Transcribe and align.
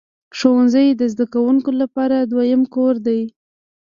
ښوونځی 0.37 0.87
د 0.99 1.01
زده 1.13 1.25
کوونکو 1.33 1.71
لپاره 1.81 2.17
دویم 2.31 2.61
کور 2.75 2.95
دی. 3.07 3.21